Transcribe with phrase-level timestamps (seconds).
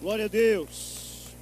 [0.00, 1.34] Glória a Deus.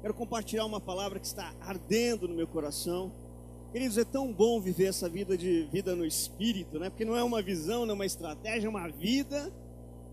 [0.00, 3.12] Quero compartilhar uma palavra que está ardendo no meu coração.
[3.70, 6.90] Queridos, é tão bom viver essa vida de vida no espírito, né?
[6.90, 9.52] Porque não é uma visão, não é uma estratégia, é uma vida.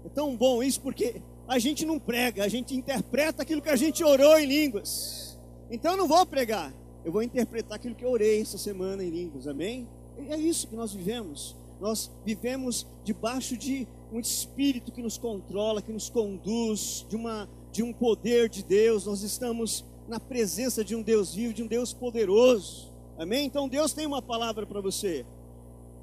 [0.05, 3.76] É tão bom isso porque a gente não prega, a gente interpreta aquilo que a
[3.76, 5.36] gente orou em línguas.
[5.72, 6.72] Então eu não vou pregar,
[7.04, 9.88] eu vou interpretar aquilo que eu orei essa semana em línguas, amém?
[10.29, 11.56] É isso que nós vivemos.
[11.81, 17.84] Nós vivemos debaixo de um espírito que nos controla, que nos conduz, de, uma, de
[17.84, 19.05] um poder de Deus.
[19.05, 22.91] Nós estamos na presença de um Deus vivo, de um Deus poderoso.
[23.17, 23.45] Amém?
[23.45, 25.25] Então Deus tem uma palavra para você.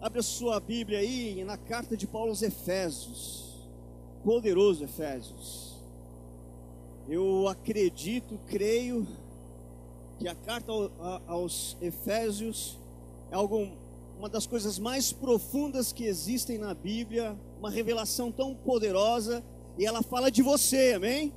[0.00, 3.44] Abre a sua Bíblia aí na carta de Paulo aos Efésios.
[4.22, 5.74] Poderoso Efésios.
[7.08, 9.06] Eu acredito, creio
[10.18, 10.72] que a carta
[11.26, 12.78] aos Efésios
[13.30, 13.68] é algo,
[14.18, 19.42] uma das coisas mais profundas que existem na Bíblia, uma revelação tão poderosa,
[19.78, 21.32] e ela fala de você, amém?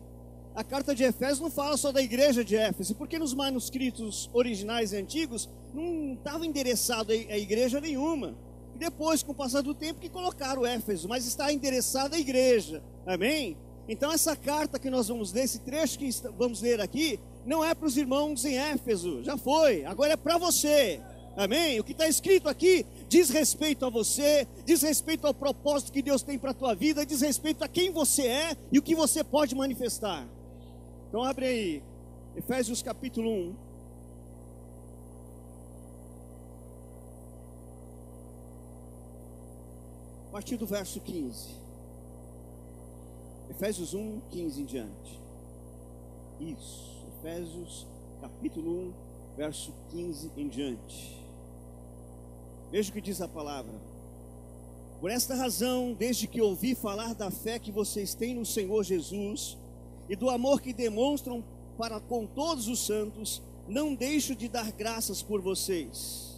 [0.55, 4.91] A carta de Efésios não fala só da igreja de Éfeso, porque nos manuscritos originais
[4.91, 8.35] e antigos não estava endereçado a igreja nenhuma.
[8.75, 13.57] Depois, com o passar do tempo, que colocaram Éfeso, mas está endereçada à igreja, amém?
[13.87, 17.73] Então, essa carta que nós vamos ler, esse trecho que vamos ler aqui, não é
[17.73, 21.01] para os irmãos em Éfeso, já foi, agora é para você,
[21.35, 21.79] amém?
[21.79, 26.21] O que está escrito aqui diz respeito a você, diz respeito ao propósito que Deus
[26.21, 29.23] tem para a tua vida, diz respeito a quem você é e o que você
[29.23, 30.27] pode manifestar.
[31.07, 31.83] Então abre aí,
[32.35, 33.55] Efésios capítulo 1.
[40.27, 41.49] A partir do verso 15.
[43.49, 45.19] Efésios 1, 15 em diante.
[46.39, 47.85] Isso, Efésios
[48.21, 48.93] capítulo 1,
[49.35, 51.18] verso 15 em diante.
[52.71, 53.73] Veja o que diz a palavra.
[54.99, 59.57] Por esta razão, desde que ouvi falar da fé que vocês têm no Senhor Jesus
[60.09, 61.43] e do amor que demonstram
[61.77, 66.37] para com todos os santos, não deixo de dar graças por vocês.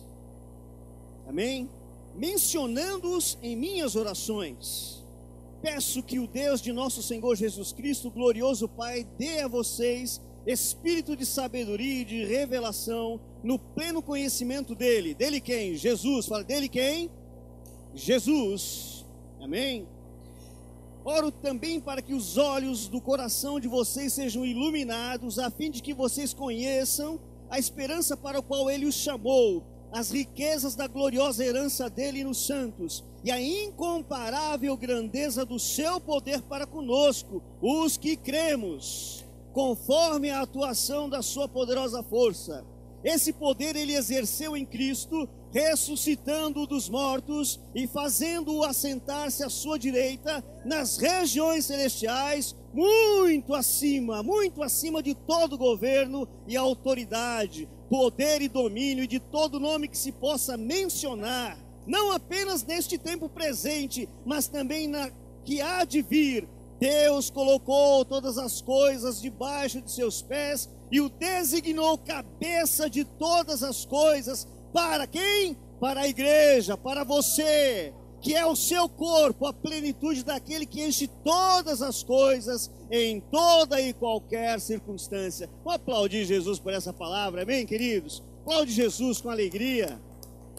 [1.27, 1.67] Amém?
[2.15, 5.01] Mencionando-os em minhas orações.
[5.61, 11.15] Peço que o Deus de nosso Senhor Jesus Cristo, glorioso Pai, dê a vocês espírito
[11.15, 15.13] de sabedoria e de revelação no pleno conhecimento dele.
[15.13, 15.75] Dele quem?
[15.75, 16.25] Jesus.
[16.25, 17.09] Fala, dele quem?
[17.93, 19.05] Jesus.
[19.39, 19.87] Amém?
[21.03, 25.81] Oro também para que os olhos do coração de vocês sejam iluminados, a fim de
[25.81, 27.19] que vocês conheçam
[27.49, 32.45] a esperança para a qual ele os chamou, as riquezas da gloriosa herança dele nos
[32.45, 40.41] santos e a incomparável grandeza do seu poder para conosco, os que cremos, conforme a
[40.41, 42.65] atuação da sua poderosa força
[43.03, 50.43] esse poder ele exerceu em Cristo, ressuscitando-o dos mortos e fazendo-o assentar-se à sua direita
[50.63, 59.03] nas regiões celestiais, muito acima, muito acima de todo governo e autoridade, poder e domínio
[59.03, 61.57] e de todo nome que se possa mencionar,
[61.87, 65.11] não apenas neste tempo presente, mas também na
[65.43, 66.47] que há de vir.
[66.81, 73.61] Deus colocou todas as coisas debaixo de seus pés e o designou cabeça de todas
[73.61, 74.47] as coisas.
[74.73, 75.55] Para quem?
[75.79, 81.07] Para a igreja, para você, que é o seu corpo, a plenitude daquele que enche
[81.23, 85.47] todas as coisas em toda e qualquer circunstância.
[85.63, 88.23] Vamos aplaudir Jesus por essa palavra, amém, queridos?
[88.41, 90.01] Aplaude Jesus com alegria.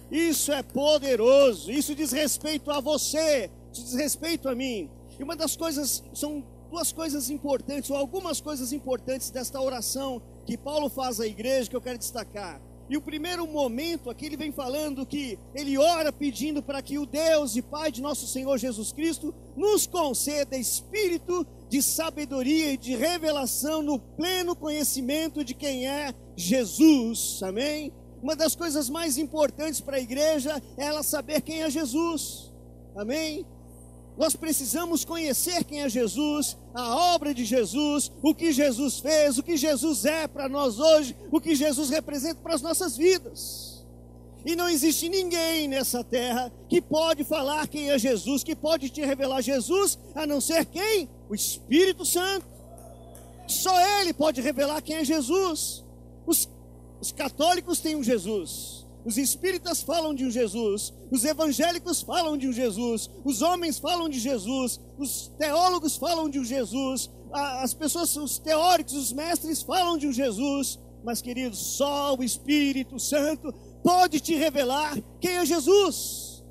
[0.08, 4.88] Isso é poderoso, isso diz respeito a você, isso diz respeito a mim.
[5.18, 10.56] E uma das coisas, são duas coisas importantes, ou algumas coisas importantes desta oração que
[10.56, 12.60] Paulo faz à igreja que eu quero destacar.
[12.88, 17.06] E o primeiro momento aqui ele vem falando que ele ora pedindo para que o
[17.06, 22.94] Deus e Pai de nosso Senhor Jesus Cristo nos conceda espírito de sabedoria e de
[22.94, 27.40] revelação no pleno conhecimento de quem é Jesus.
[27.42, 27.92] Amém?
[28.22, 32.52] Uma das coisas mais importantes para a igreja é ela saber quem é Jesus.
[32.94, 33.46] Amém?
[34.16, 39.42] Nós precisamos conhecer quem é Jesus, a obra de Jesus, o que Jesus fez, o
[39.42, 43.72] que Jesus é para nós hoje, o que Jesus representa para as nossas vidas.
[44.44, 49.00] E não existe ninguém nessa terra que pode falar quem é Jesus, que pode te
[49.00, 51.08] revelar Jesus, a não ser quem?
[51.28, 52.44] O Espírito Santo.
[53.46, 55.84] Só Ele pode revelar quem é Jesus.
[56.26, 56.48] Os,
[57.00, 58.86] os católicos têm um Jesus.
[59.04, 64.08] Os espíritas falam de um Jesus, os evangélicos falam de um Jesus, os homens falam
[64.08, 69.98] de Jesus, os teólogos falam de um Jesus, as pessoas, os teóricos, os mestres falam
[69.98, 73.52] de um Jesus, mas queridos, só o Espírito Santo
[73.82, 76.44] pode te revelar quem é Jesus.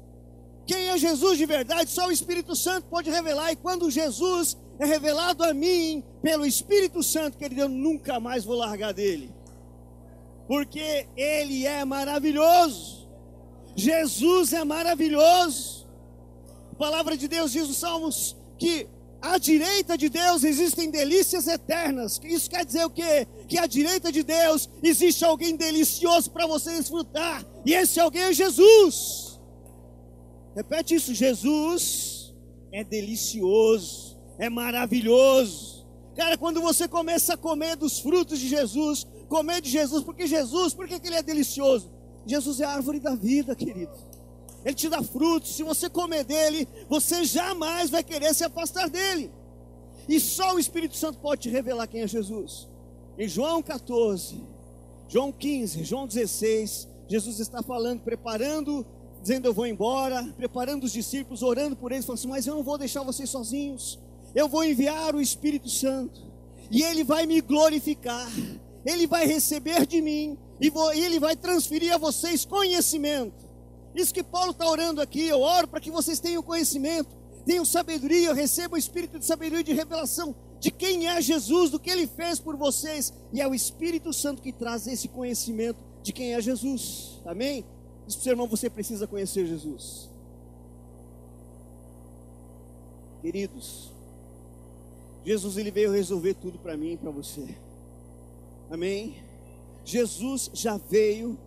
[0.67, 4.85] Quem é Jesus de verdade, só o Espírito Santo pode revelar, e quando Jesus é
[4.85, 9.33] revelado a mim pelo Espírito Santo, querido, eu nunca mais vou largar dele.
[10.51, 13.09] Porque ele é maravilhoso.
[13.73, 15.87] Jesus é maravilhoso.
[16.73, 18.85] A palavra de Deus diz nos Salmos que
[19.21, 22.19] à direita de Deus existem delícias eternas.
[22.21, 23.25] Isso quer dizer o quê?
[23.47, 27.45] Que à direita de Deus existe alguém delicioso para você desfrutar.
[27.65, 29.39] E esse alguém é Jesus.
[30.53, 32.35] Repete isso: Jesus
[32.73, 35.87] é delicioso, é maravilhoso.
[36.13, 40.73] Cara, quando você começa a comer dos frutos de Jesus, comer de Jesus, porque Jesus,
[40.73, 41.89] por que ele é delicioso?
[42.25, 43.93] Jesus é a árvore da vida, querido.
[44.65, 45.55] Ele te dá frutos.
[45.55, 49.31] Se você comer dele, você jamais vai querer se afastar dele.
[50.09, 52.67] E só o Espírito Santo pode te revelar quem é Jesus.
[53.17, 54.35] Em João 14,
[55.07, 58.85] João 15, João 16, Jesus está falando, preparando,
[59.21, 62.63] dizendo eu vou embora, preparando os discípulos, orando por eles, falando assim, mas eu não
[62.63, 63.97] vou deixar vocês sozinhos.
[64.35, 66.19] Eu vou enviar o Espírito Santo.
[66.69, 68.29] E ele vai me glorificar.
[68.85, 73.51] Ele vai receber de mim e, ele vai transferir a vocês conhecimento
[73.93, 77.09] isso que Paulo está orando aqui, eu oro para que vocês tenham conhecimento,
[77.45, 81.79] tenham sabedoria, recebam o espírito de sabedoria e de revelação de quem é Jesus, do
[81.79, 86.13] que ele fez por vocês, e é o Espírito Santo que traz esse conhecimento de
[86.13, 87.19] quem é Jesus.
[87.25, 87.65] Amém?
[88.05, 90.07] Diz para o seu irmão, você precisa conhecer Jesus.
[93.23, 93.91] Queridos,
[95.25, 97.55] Jesus ele veio resolver tudo para mim e para você.
[98.71, 99.17] Amém?
[99.83, 101.37] Jesus já veio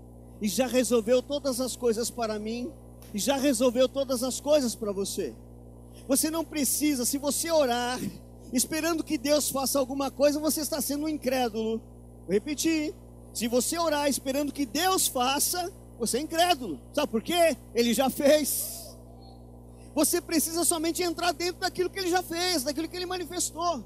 [0.43, 2.71] e já resolveu todas as coisas para mim,
[3.15, 5.33] e já resolveu todas as coisas para você.
[6.07, 7.99] Você não precisa, se você orar,
[8.53, 11.81] esperando que Deus faça alguma coisa, você está sendo um incrédulo.
[12.27, 12.95] Vou repetir:
[13.33, 16.79] se você orar esperando que Deus faça, você é incrédulo.
[16.93, 17.57] Sabe por quê?
[17.75, 18.85] Ele já fez.
[19.95, 23.83] Você precisa somente entrar dentro daquilo que ele já fez, daquilo que ele manifestou.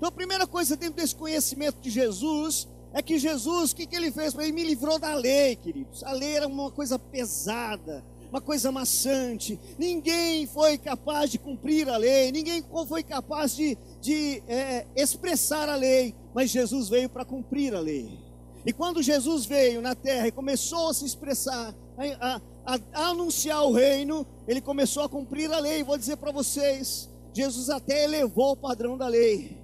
[0.00, 3.94] Então, a primeira coisa dentro desse conhecimento de Jesus é que Jesus, o que, que
[3.94, 4.34] ele fez?
[4.34, 6.02] Ele me livrou da lei, queridos.
[6.04, 9.60] A lei era uma coisa pesada, uma coisa maçante.
[9.78, 15.76] Ninguém foi capaz de cumprir a lei, ninguém foi capaz de, de é, expressar a
[15.76, 18.18] lei, mas Jesus veio para cumprir a lei.
[18.64, 23.66] E quando Jesus veio na terra e começou a se expressar, a, a, a anunciar
[23.66, 25.84] o reino, ele começou a cumprir a lei.
[25.84, 29.59] Vou dizer para vocês, Jesus até elevou o padrão da lei,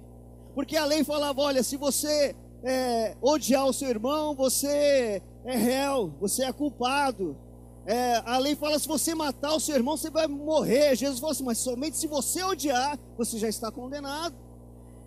[0.57, 6.11] porque a lei falava: olha, se você é, odiar o seu irmão, você é réu,
[6.19, 7.37] você é culpado.
[7.85, 10.95] É, a lei fala: se você matar o seu irmão, você vai morrer.
[10.95, 14.35] Jesus falou assim: mas somente se você odiar, você já está condenado.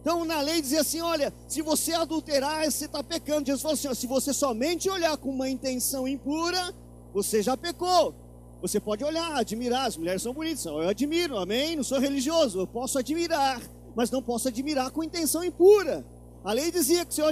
[0.00, 3.46] Então na lei dizia assim: olha, se você adulterar, você está pecando.
[3.46, 6.72] Jesus falou assim: ó, se você somente olhar com uma intenção impura,
[7.12, 8.14] você já pecou.
[8.62, 11.74] Você pode olhar, admirar, as mulheres são bonitas, eu admiro, amém?
[11.74, 13.60] Não sou religioso, eu posso admirar,
[13.94, 16.04] mas não posso admirar com intenção impura.
[16.42, 17.26] A lei dizia que se eu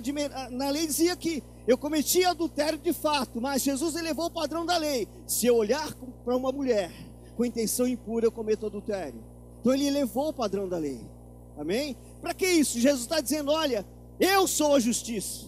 [0.50, 4.76] na lei dizia que eu cometia adultério de fato, mas Jesus elevou o padrão da
[4.76, 5.08] lei.
[5.26, 5.94] Se eu olhar
[6.24, 6.92] para uma mulher
[7.36, 9.22] com intenção impura, eu cometo adultério.
[9.60, 11.00] Então ele elevou o padrão da lei.
[11.56, 11.96] Amém?
[12.20, 12.78] Para que isso?
[12.78, 13.86] Jesus está dizendo: olha,
[14.20, 15.46] eu sou a justiça.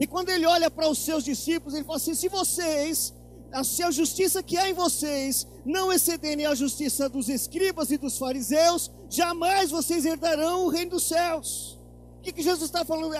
[0.00, 3.14] E quando ele olha para os seus discípulos, ele fala assim: se vocês,
[3.62, 8.16] se a justiça que há em vocês não excederem a justiça dos escribas e dos
[8.16, 11.78] fariseus, jamais vocês herdarão o reino dos céus.
[12.18, 13.14] O que, que Jesus está falando?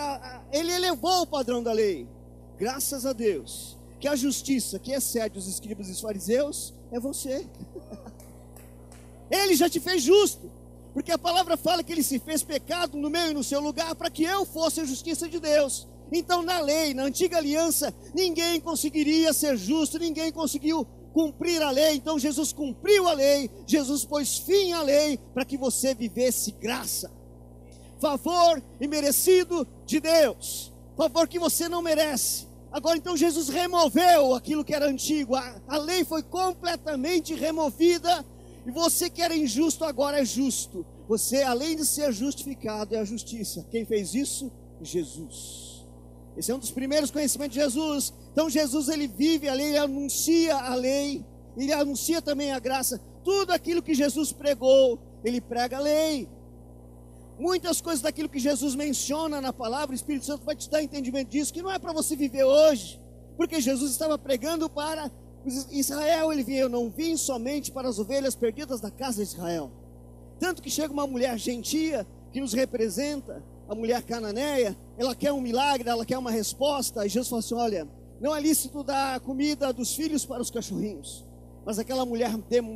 [0.51, 2.07] Ele elevou o padrão da lei.
[2.57, 3.77] Graças a Deus.
[3.99, 7.47] Que a justiça que excede os escribas e os fariseus é você.
[9.29, 10.51] Ele já te fez justo.
[10.93, 13.95] Porque a palavra fala que ele se fez pecado no meu e no seu lugar
[13.95, 15.87] para que eu fosse a justiça de Deus.
[16.11, 21.95] Então, na lei, na antiga aliança, ninguém conseguiria ser justo, ninguém conseguiu cumprir a lei.
[21.95, 27.11] Então, Jesus cumpriu a lei, Jesus pôs fim à lei para que você vivesse graça
[28.03, 32.45] favor imerecido de Deus, favor que você não merece.
[32.69, 38.25] Agora então Jesus removeu aquilo que era antigo, a, a lei foi completamente removida,
[38.65, 40.85] e você que era injusto agora é justo.
[41.07, 43.65] Você, além de ser justificado, é a justiça.
[43.71, 44.51] Quem fez isso?
[44.81, 45.72] Jesus.
[46.35, 48.13] Esse é um dos primeiros conhecimentos de Jesus.
[48.31, 51.23] Então Jesus ele vive a lei, ele anuncia a lei,
[51.55, 52.99] ele anuncia também a graça.
[53.23, 56.27] Tudo aquilo que Jesus pregou, ele prega a lei.
[57.39, 61.29] Muitas coisas daquilo que Jesus menciona na palavra, o Espírito Santo vai te dar entendimento
[61.29, 62.99] disso, que não é para você viver hoje,
[63.35, 65.11] porque Jesus estava pregando para
[65.71, 69.71] Israel, ele vinha, eu não vim somente para as ovelhas perdidas da casa de Israel.
[70.39, 75.41] Tanto que chega uma mulher gentia que nos representa, a mulher cananeia, ela quer um
[75.41, 77.87] milagre, ela quer uma resposta, e Jesus fala assim: olha,
[78.19, 81.25] não é lícito dar comida dos filhos para os cachorrinhos.
[81.65, 82.31] Mas aquela mulher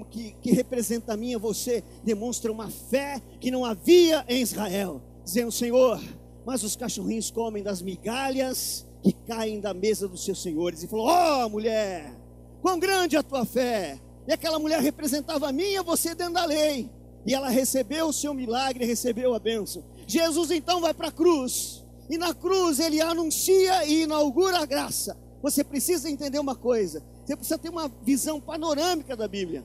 [0.10, 5.52] que, que representa a e você demonstra uma fé que não havia em Israel, dizendo:
[5.52, 6.02] Senhor,
[6.46, 10.84] mas os cachorrinhos comem das migalhas que caem da mesa dos seus senhores.
[10.84, 12.14] E falou: oh, mulher,
[12.62, 14.00] quão grande é a tua fé!
[14.28, 16.90] E aquela mulher representava a mim e a você dentro da lei.
[17.26, 19.84] E ela recebeu o seu milagre, recebeu a bênção.
[20.08, 21.86] Jesus então vai para a cruz.
[22.10, 25.18] E na cruz ele anuncia e inaugura a graça.
[25.44, 27.04] Você precisa entender uma coisa.
[27.26, 29.64] Você precisa ter uma visão panorâmica da Bíblia.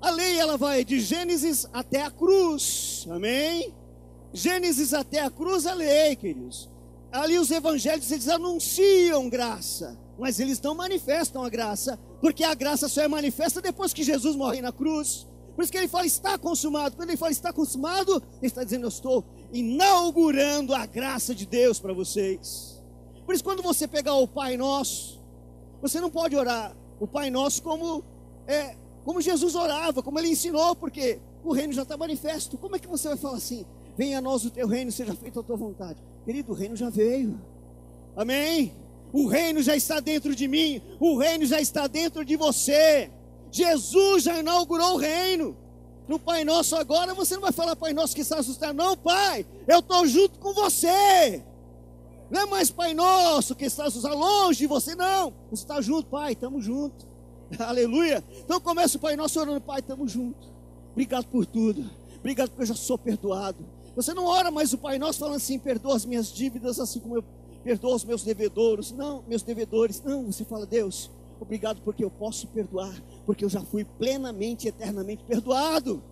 [0.00, 3.06] A lei ela vai de Gênesis até a cruz.
[3.10, 3.74] Amém?
[4.32, 6.70] Gênesis até a cruz a lei, queridos.
[7.10, 12.88] Ali os evangelhos eles anunciam graça, mas eles não manifestam a graça, porque a graça
[12.88, 15.26] só é manifesta depois que Jesus morre na cruz.
[15.54, 16.96] Por isso que ele fala está consumado.
[16.96, 21.78] Quando ele fala está consumado, ele está dizendo eu estou inaugurando a graça de Deus
[21.78, 22.82] para vocês.
[23.24, 25.22] Por isso quando você pegar o Pai Nosso,
[25.80, 28.02] você não pode orar o Pai Nosso como
[28.46, 32.56] é, como Jesus orava, como ele ensinou, porque o reino já está manifesto.
[32.56, 33.64] Como é que você vai falar assim?
[33.96, 36.02] Venha a nós o teu reino, seja feita a tua vontade.
[36.24, 37.38] Querido, o reino já veio.
[38.16, 38.72] Amém?
[39.12, 43.10] O reino já está dentro de mim, o reino já está dentro de você.
[43.54, 45.56] Jesus já inaugurou o reino.
[46.08, 49.46] No Pai Nosso agora você não vai falar Pai Nosso que está assustado, não, Pai.
[49.68, 51.40] Eu estou junto com você.
[52.28, 55.32] Não é mais Pai Nosso que está assustado longe de você, não.
[55.52, 57.06] Você está junto, Pai, estamos juntos.
[57.60, 58.24] Aleluia.
[58.40, 60.50] Então começa o Pai Nosso orando, Pai, estamos juntos.
[60.90, 61.88] Obrigado por tudo.
[62.18, 63.64] Obrigado porque eu já sou perdoado.
[63.94, 67.18] Você não ora mais o Pai Nosso falando assim, perdoa as minhas dívidas, assim como
[67.18, 67.24] eu
[67.62, 68.90] perdoo os meus devedores.
[68.90, 70.02] Não, meus devedores.
[70.02, 71.08] Não, você fala, Deus,
[71.44, 72.94] Obrigado porque eu posso perdoar,
[73.26, 76.02] porque eu já fui plenamente, eternamente perdoado.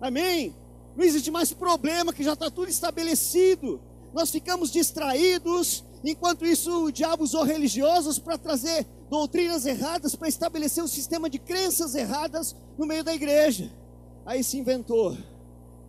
[0.00, 0.54] Amém?
[0.96, 3.80] Não existe mais problema, que já está tudo estabelecido.
[4.14, 10.82] Nós ficamos distraídos, enquanto isso o diabo usou religiosos para trazer doutrinas erradas, para estabelecer
[10.82, 13.72] um sistema de crenças erradas no meio da igreja.
[14.24, 15.16] Aí se inventou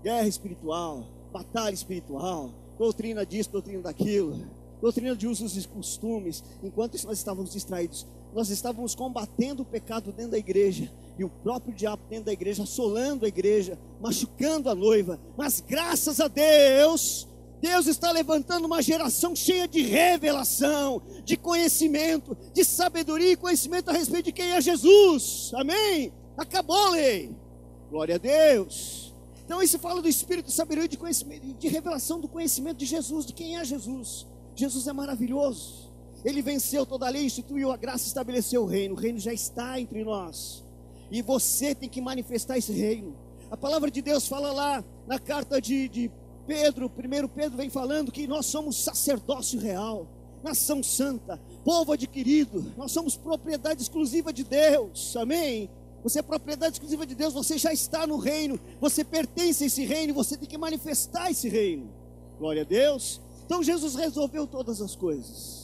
[0.02, 4.48] guerra espiritual, batalha espiritual, doutrina disso, doutrina daquilo,
[4.82, 10.32] doutrina de usos e costumes, enquanto nós estávamos distraídos nós estávamos combatendo o pecado dentro
[10.32, 15.20] da igreja, e o próprio diabo dentro da igreja, assolando a igreja, machucando a noiva.
[15.38, 17.28] Mas graças a Deus,
[17.62, 23.94] Deus está levantando uma geração cheia de revelação, de conhecimento, de sabedoria e conhecimento a
[23.94, 25.52] respeito de quem é Jesus.
[25.56, 26.14] Amém?
[26.38, 27.36] Acabou a lei.
[27.90, 29.14] Glória a Deus.
[29.44, 32.86] Então isso fala do espírito de sabedoria e de conhecimento, de revelação do conhecimento de
[32.86, 34.26] Jesus, de quem é Jesus.
[34.56, 35.89] Jesus é maravilhoso.
[36.24, 38.96] Ele venceu toda a lei, instituiu a graça, estabeleceu o reino.
[38.96, 40.64] O reino já está entre nós.
[41.12, 43.16] E você tem que manifestar esse reino.
[43.50, 46.12] A palavra de Deus fala lá na carta de, de
[46.46, 50.08] Pedro, primeiro Pedro vem falando que nós somos sacerdócio real,
[50.44, 55.70] nação santa, povo adquirido, nós somos propriedade exclusiva de Deus, amém?
[56.04, 59.84] Você é propriedade exclusiva de Deus, você já está no reino, você pertence a esse
[59.84, 61.92] reino, você tem que manifestar esse reino.
[62.38, 63.20] Glória a Deus.
[63.46, 65.59] Então Jesus resolveu todas as coisas.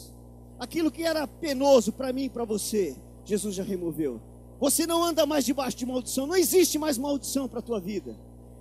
[0.59, 2.95] Aquilo que era penoso para mim e para você,
[3.25, 4.21] Jesus já removeu.
[4.59, 8.15] Você não anda mais debaixo de maldição, não existe mais maldição para a tua vida.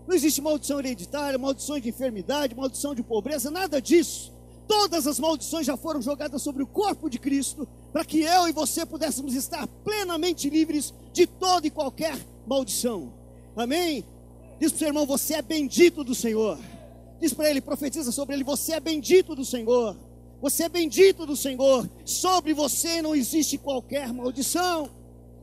[0.07, 4.33] Não existe maldição hereditária, maldição de enfermidade, maldição de pobreza, nada disso.
[4.67, 8.53] Todas as maldições já foram jogadas sobre o corpo de Cristo, para que eu e
[8.53, 13.13] você pudéssemos estar plenamente livres de toda e qualquer maldição.
[13.57, 14.05] Amém?
[14.59, 16.59] Diz para o seu irmão: Você é bendito do Senhor.
[17.21, 19.97] Diz para ele, profetiza sobre ele: Você é bendito do Senhor.
[20.45, 21.89] Você é bendito do Senhor.
[22.05, 24.91] Sobre você não existe qualquer maldição.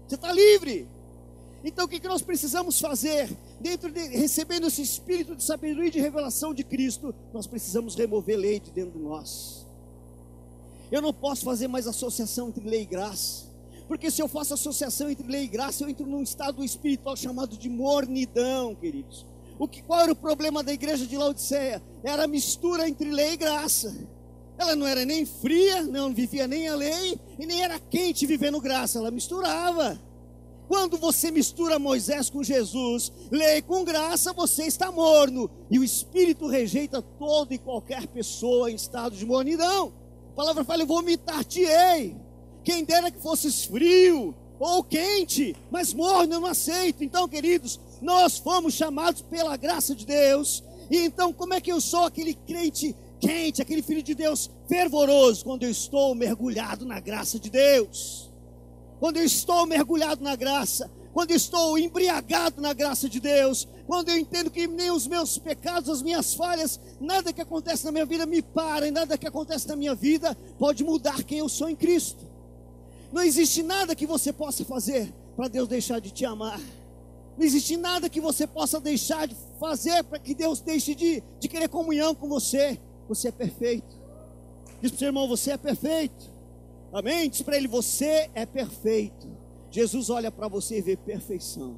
[0.07, 0.87] Você está livre.
[1.63, 3.35] Então o que, nós precisamos fazer?
[3.59, 8.37] Dentro de recebendo esse espírito de sabedoria e de revelação de Cristo, nós precisamos remover
[8.37, 9.65] lei de dentro de nós.
[10.91, 13.45] Eu não posso fazer mais associação entre lei e graça.
[13.87, 17.57] Porque se eu faço associação entre lei e graça, eu entro num estado espiritual chamado
[17.57, 19.25] de mornidão, queridos.
[19.57, 21.81] O que, qual era o problema da igreja de Laodiceia?
[22.03, 24.20] Era a mistura entre lei e graça.
[24.61, 28.61] Ela não era nem fria, não vivia nem a lei, e nem era quente vivendo
[28.61, 29.99] graça, ela misturava.
[30.67, 35.49] Quando você mistura Moisés com Jesus, lei com graça, você está morno.
[35.71, 39.91] E o Espírito rejeita toda e qualquer pessoa em estado de mornidão.
[40.31, 42.15] A palavra fala: vomitar-te-ei.
[42.63, 47.03] Quem dera que fosses frio ou quente, mas morno eu não aceito.
[47.03, 50.63] Então, queridos, nós fomos chamados pela graça de Deus.
[50.91, 55.45] E então, como é que eu sou aquele crente quente, aquele filho de Deus fervoroso,
[55.45, 58.31] quando eu estou mergulhado na graça de Deus.
[58.99, 64.09] Quando eu estou mergulhado na graça, quando eu estou embriagado na graça de Deus, quando
[64.09, 68.05] eu entendo que nem os meus pecados, as minhas falhas, nada que acontece na minha
[68.05, 71.69] vida me para, e nada que acontece na minha vida pode mudar quem eu sou
[71.69, 72.25] em Cristo.
[73.11, 76.59] Não existe nada que você possa fazer, para Deus deixar de te amar.
[77.37, 81.47] Não existe nada que você possa deixar de fazer para que Deus deixe de, de
[81.47, 82.79] querer comunhão com você.
[83.11, 83.99] Você é perfeito.
[84.81, 86.31] Diz para o seu irmão: Você é perfeito.
[86.93, 87.29] Amém?
[87.29, 89.27] Diz para ele: Você é perfeito.
[89.69, 91.77] Jesus olha para você e vê perfeição.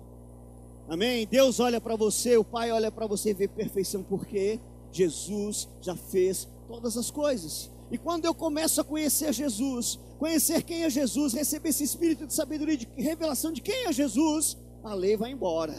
[0.87, 1.25] Amém?
[1.25, 4.59] Deus olha para você, o Pai olha para você e vê perfeição, porque
[4.91, 7.71] Jesus já fez todas as coisas.
[7.89, 12.33] E quando eu começo a conhecer Jesus, conhecer quem é Jesus, receber esse espírito de
[12.33, 15.75] sabedoria, de revelação de quem é Jesus, a lei vai embora.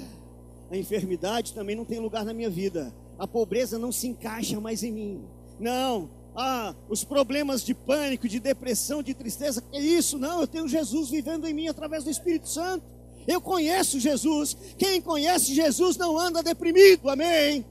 [0.69, 2.93] A enfermidade também não tem lugar na minha vida.
[3.19, 5.25] A pobreza não se encaixa mais em mim.
[5.59, 10.69] Não, ah, os problemas de pânico, de depressão, de tristeza, é isso, não, eu tenho
[10.69, 12.85] Jesus vivendo em mim através do Espírito Santo.
[13.27, 14.57] Eu conheço Jesus.
[14.77, 17.65] Quem conhece Jesus não anda deprimido, amém?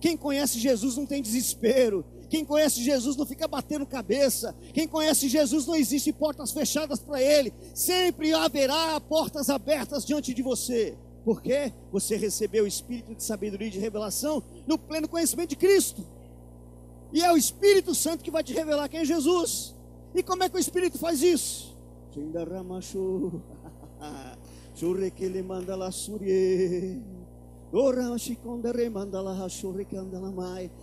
[0.00, 2.04] Quem conhece Jesus não tem desespero.
[2.30, 4.54] Quem conhece Jesus não fica batendo cabeça.
[4.72, 7.52] Quem conhece Jesus não existe portas fechadas para ele.
[7.74, 10.96] Sempre haverá portas abertas diante de você.
[11.24, 16.04] Porque você recebeu o espírito de sabedoria e de revelação no pleno conhecimento de Cristo.
[17.14, 19.72] E é o Espírito Santo que vai te revelar quem é Jesus.
[20.12, 21.72] E como é que o Espírito faz isso?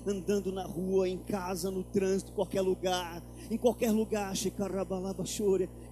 [0.07, 4.33] Andando na rua, em casa, no trânsito, qualquer lugar, em qualquer lugar,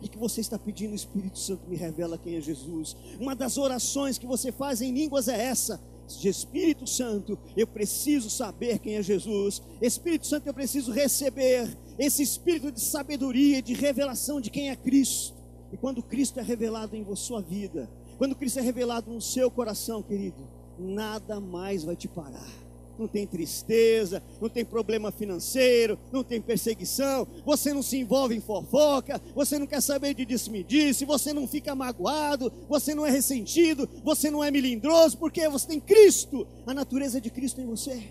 [0.02, 2.96] e que você está pedindo, o Espírito Santo me revela quem é Jesus.
[3.20, 5.82] Uma das orações que você faz em línguas é essa:
[6.18, 9.62] de Espírito Santo, eu preciso saber quem é Jesus.
[9.82, 15.36] Espírito Santo, eu preciso receber esse espírito de sabedoria, de revelação de quem é Cristo.
[15.72, 20.02] E quando Cristo é revelado em sua vida, quando Cristo é revelado no seu coração,
[20.02, 20.48] querido,
[20.80, 22.69] nada mais vai te parar
[23.00, 28.42] não tem tristeza, não tem problema financeiro, não tem perseguição, você não se envolve em
[28.42, 33.90] fofoca, você não quer saber de disse-me-disse, você não fica magoado, você não é ressentido,
[34.04, 38.04] você não é melindroso, porque você tem Cristo, a natureza de Cristo em você.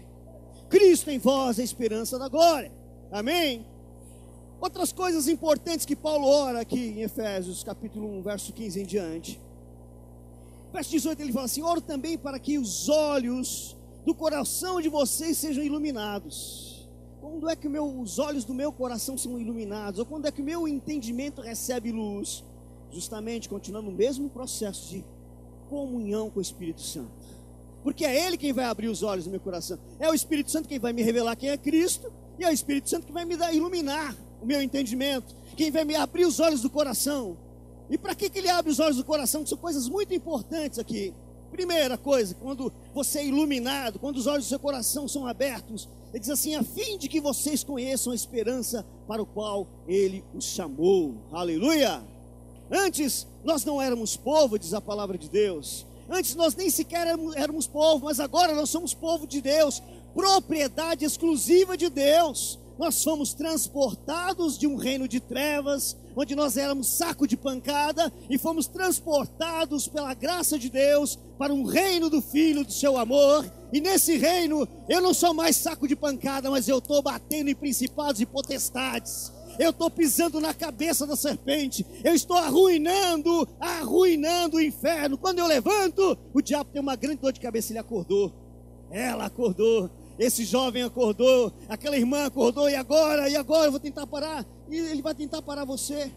[0.68, 2.72] Cristo em vós, a esperança da glória.
[3.10, 3.64] Amém?
[4.60, 9.40] Outras coisas importantes que Paulo ora aqui em Efésios, capítulo 1, verso 15 em diante.
[10.72, 13.77] Verso 18 ele fala assim: Oro também para que os olhos
[14.08, 16.88] do coração de vocês sejam iluminados.
[17.20, 20.00] Quando é que meu, os olhos do meu coração são iluminados?
[20.00, 22.42] Ou quando é que o meu entendimento recebe luz?
[22.90, 25.04] Justamente continuando o mesmo processo de
[25.68, 27.10] comunhão com o Espírito Santo.
[27.82, 29.78] Porque é Ele quem vai abrir os olhos do meu coração.
[30.00, 32.10] É o Espírito Santo quem vai me revelar quem é Cristo.
[32.38, 35.36] E é o Espírito Santo que vai me dar, iluminar o meu entendimento.
[35.54, 37.36] Quem vai me abrir os olhos do coração.
[37.90, 39.44] E para que, que ele abre os olhos do coração?
[39.44, 41.12] São coisas muito importantes aqui.
[41.50, 46.20] Primeira coisa, quando você é iluminado, quando os olhos do seu coração são abertos, ele
[46.20, 50.44] diz assim: a fim de que vocês conheçam a esperança para o qual ele os
[50.44, 51.14] chamou.
[51.32, 52.02] Aleluia!
[52.70, 55.86] Antes nós não éramos povo, diz a palavra de Deus.
[56.08, 59.82] Antes nós nem sequer éramos, éramos povo, mas agora nós somos povo de Deus,
[60.14, 66.86] propriedade exclusiva de Deus nós fomos transportados de um reino de trevas, onde nós éramos
[66.88, 72.64] saco de pancada, e fomos transportados pela graça de Deus para um reino do Filho
[72.64, 73.44] do seu amor.
[73.72, 77.54] E nesse reino, eu não sou mais saco de pancada, mas eu estou batendo em
[77.54, 79.32] principados e potestades.
[79.58, 81.84] Eu estou pisando na cabeça da serpente.
[82.04, 85.18] Eu estou arruinando, arruinando o inferno.
[85.18, 87.72] Quando eu levanto, o diabo tem uma grande dor de cabeça.
[87.72, 88.32] Ele acordou.
[88.88, 89.90] Ela acordou.
[90.18, 93.28] Esse jovem acordou, aquela irmã acordou, e agora?
[93.28, 94.44] E agora eu vou tentar parar?
[94.68, 96.10] E ele vai tentar parar você.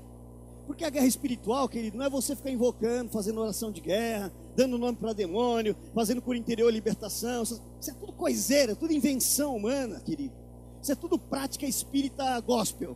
[0.65, 4.77] Porque a guerra espiritual, querido, não é você ficar invocando, fazendo oração de guerra, dando
[4.77, 7.43] nome para demônio, fazendo por interior libertação.
[7.43, 10.33] Isso é tudo coiseira, tudo invenção humana, querido.
[10.81, 12.95] Isso é tudo prática espírita gospel.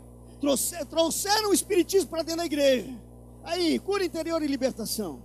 [0.90, 2.90] trouxeram o espiritismo para dentro da igreja.
[3.44, 5.22] Aí, cura interior e libertação.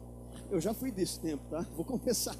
[0.51, 1.64] Eu já fui desse tempo, tá?
[1.75, 2.37] Vou confessar.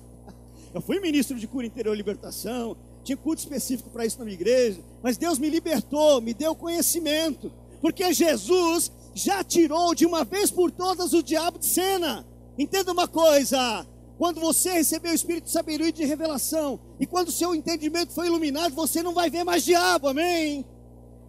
[0.75, 4.35] Eu fui ministro de cura interior e libertação, tinha culto específico para isso na minha
[4.35, 10.51] igreja, mas Deus me libertou, me deu conhecimento, porque Jesus já tirou de uma vez
[10.51, 12.27] por todas o diabo de cena.
[12.59, 13.87] Entenda uma coisa:
[14.19, 18.13] quando você recebeu o Espírito de sabedoria e de revelação, e quando o seu entendimento
[18.13, 20.65] foi iluminado, você não vai ver mais diabo, amém?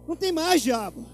[0.06, 1.04] Não tem mais diabo,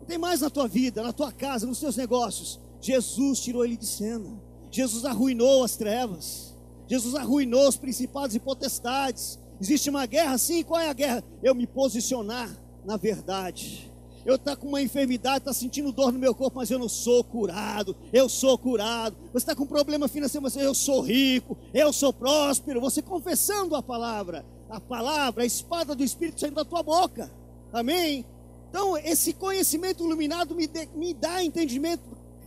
[0.00, 2.58] não tem mais na tua vida, na tua casa, nos seus negócios.
[2.80, 4.28] Jesus tirou ele de cena,
[4.70, 6.54] Jesus arruinou as trevas,
[6.88, 10.38] Jesus arruinou os principados e potestades, Existe uma guerra?
[10.38, 11.24] Sim, qual é a guerra?
[11.42, 12.50] Eu me posicionar
[12.84, 13.90] na verdade.
[14.24, 16.88] Eu estou tá com uma enfermidade, está sentindo dor no meu corpo, mas eu não
[16.88, 17.96] sou curado.
[18.12, 19.16] Eu sou curado.
[19.32, 21.56] Você está com problema financeiro, mas eu sou rico.
[21.72, 22.80] Eu sou próspero.
[22.80, 27.30] Você confessando a palavra, a palavra, a espada do Espírito saindo da tua boca.
[27.72, 28.24] Amém?
[28.68, 32.02] Então, esse conhecimento iluminado me, de, me dá entendimento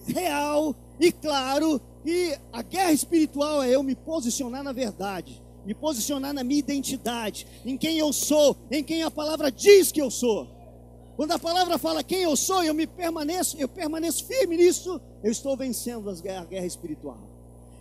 [0.06, 6.34] real E claro que a guerra espiritual é eu me posicionar na verdade, me posicionar
[6.34, 10.47] na minha identidade, em quem eu sou, em quem a palavra diz que eu sou.
[11.15, 15.32] Quando a palavra fala quem eu sou, eu me permaneço, eu permaneço firme nisso, eu
[15.32, 17.19] estou vencendo a guerra, espiritual.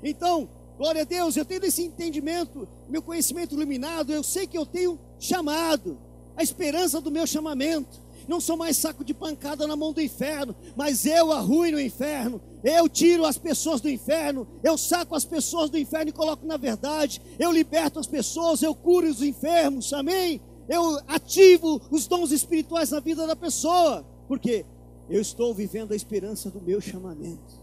[0.02, 4.66] Então, glória a Deus, eu tenho esse entendimento, meu conhecimento iluminado, eu sei que eu
[4.66, 5.98] tenho chamado,
[6.36, 8.00] a esperança do meu chamamento.
[8.30, 12.40] Não sou mais saco de pancada na mão do inferno, mas eu arruino o inferno.
[12.62, 16.56] Eu tiro as pessoas do inferno, eu saco as pessoas do inferno e coloco na
[16.56, 17.20] verdade.
[17.40, 20.40] Eu liberto as pessoas, eu curo os enfermos, amém?
[20.68, 24.64] Eu ativo os dons espirituais na vida da pessoa, porque
[25.08, 27.60] eu estou vivendo a esperança do meu chamamento.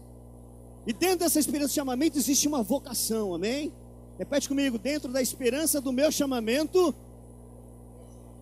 [0.86, 3.72] E dentro dessa esperança do chamamento existe uma vocação, amém?
[4.18, 6.94] Repete comigo: dentro da esperança do meu chamamento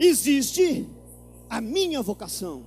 [0.01, 0.89] existe
[1.49, 2.63] a minha vocação.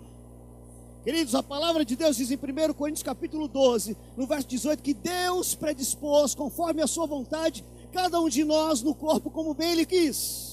[1.03, 4.93] Queridos, a palavra de Deus diz em 1 Coríntios capítulo 12, no verso 18, que
[4.93, 9.85] Deus predispôs, conforme a sua vontade, cada um de nós no corpo como bem ele
[9.85, 10.49] quis.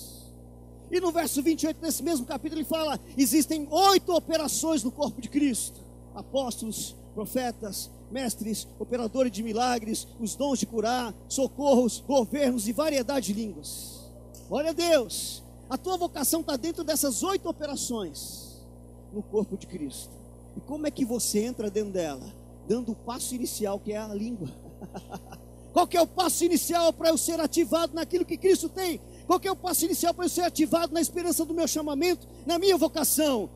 [0.91, 5.29] E no verso 28, nesse mesmo capítulo, ele fala: existem oito operações no corpo de
[5.29, 5.81] Cristo:
[6.15, 13.41] apóstolos, profetas, mestres, operadores de milagres, os dons de curar, socorros, governos e variedade de
[13.41, 14.11] línguas.
[14.49, 15.43] Glória a Deus.
[15.69, 18.65] A tua vocação está dentro dessas oito operações
[19.13, 20.15] no corpo de Cristo.
[20.57, 22.33] E como é que você entra dentro dela?
[22.69, 24.49] Dando o passo inicial, que é a língua.
[25.73, 29.01] Qual que é o passo inicial para eu ser ativado naquilo que Cristo tem?
[29.27, 32.27] Qual que é o passo inicial para eu ser ativado na esperança do meu chamamento,
[32.47, 33.51] na minha vocação?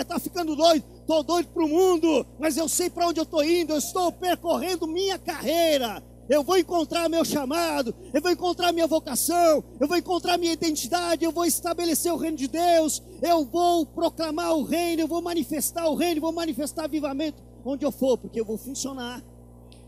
[0.00, 3.44] Está ficando doido, estou doido para o mundo, mas eu sei para onde eu estou
[3.44, 8.86] indo, eu estou percorrendo minha carreira eu vou encontrar meu chamado, eu vou encontrar minha
[8.86, 13.86] vocação, eu vou encontrar minha identidade, eu vou estabelecer o reino de Deus, eu vou
[13.86, 18.16] proclamar o reino, eu vou manifestar o reino, eu vou manifestar avivamento onde eu for,
[18.18, 19.22] porque eu vou funcionar.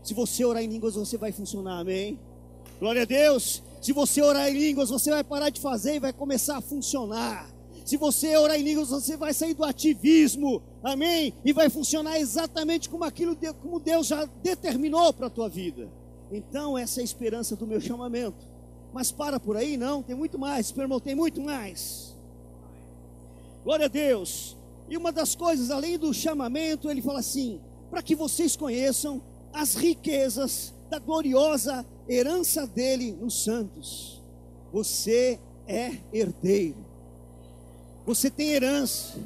[0.03, 2.19] Se você orar em línguas, você vai funcionar, amém?
[2.79, 3.61] Glória a Deus.
[3.81, 7.49] Se você orar em línguas, você vai parar de fazer e vai começar a funcionar.
[7.85, 11.33] Se você orar em línguas, você vai sair do ativismo, amém?
[11.43, 15.89] E vai funcionar exatamente como aquilo como Deus já determinou para a tua vida.
[16.31, 18.47] Então, essa é a esperança do meu chamamento.
[18.93, 22.15] Mas para por aí, não, tem muito mais, meu tem muito mais.
[23.63, 24.57] Glória a Deus.
[24.87, 29.21] E uma das coisas, além do chamamento, ele fala assim: para que vocês conheçam
[29.53, 34.21] as riquezas da gloriosa herança dele nos santos.
[34.71, 36.85] Você é herdeiro.
[38.05, 39.19] Você tem herança.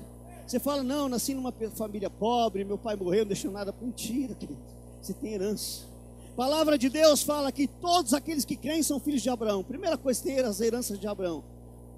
[0.46, 3.74] Você fala, não, nasci numa família pobre, meu pai morreu, não deixou nada.
[3.82, 4.60] Mentira, querido.
[5.02, 5.92] Você tem herança.
[6.36, 9.63] Palavra de Deus fala que todos aqueles que creem são filhos de Abraão.
[9.63, 11.43] Primeira coisa, ter as heranças de Abraão.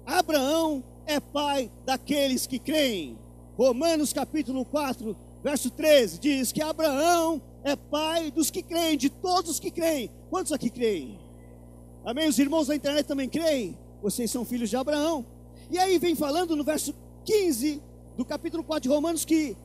[0.04, 3.18] Abraão é pai daqueles que creem.
[3.56, 9.52] Romanos capítulo 4, verso 13, diz que Abraão é pai dos que creem, de todos
[9.52, 10.10] os que creem.
[10.28, 11.18] Quantos aqui creem?
[12.04, 12.28] Amém?
[12.28, 13.76] Os irmãos da internet também creem?
[14.02, 15.24] Vocês são filhos de Abraão.
[15.70, 16.94] E aí vem falando no verso
[17.24, 17.82] 15
[18.18, 19.56] do capítulo 4 de Romanos que